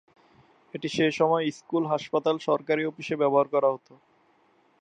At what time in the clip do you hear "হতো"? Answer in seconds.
3.71-3.93